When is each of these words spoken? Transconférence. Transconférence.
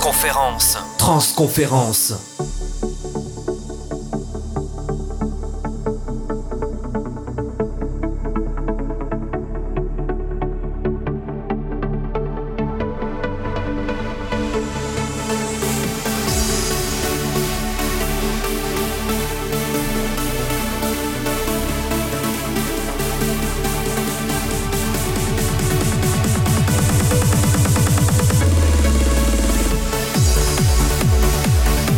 Transconférence. 0.00 0.78
Transconférence. 0.96 2.14